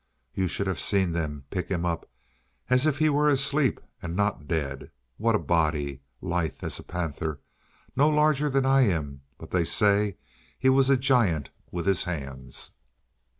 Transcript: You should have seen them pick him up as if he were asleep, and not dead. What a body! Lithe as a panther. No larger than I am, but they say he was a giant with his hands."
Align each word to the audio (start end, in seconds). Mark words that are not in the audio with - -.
You 0.33 0.47
should 0.47 0.65
have 0.65 0.79
seen 0.79 1.11
them 1.11 1.45
pick 1.51 1.67
him 1.69 1.85
up 1.85 2.09
as 2.71 2.87
if 2.87 2.97
he 2.97 3.07
were 3.07 3.29
asleep, 3.29 3.79
and 4.01 4.15
not 4.15 4.47
dead. 4.47 4.89
What 5.17 5.35
a 5.35 5.37
body! 5.37 6.01
Lithe 6.21 6.63
as 6.63 6.79
a 6.79 6.83
panther. 6.83 7.39
No 7.95 8.09
larger 8.09 8.49
than 8.49 8.65
I 8.65 8.81
am, 8.81 9.21
but 9.37 9.51
they 9.51 9.63
say 9.63 10.17
he 10.57 10.69
was 10.69 10.89
a 10.89 10.97
giant 10.97 11.51
with 11.69 11.85
his 11.85 12.05
hands." 12.05 12.71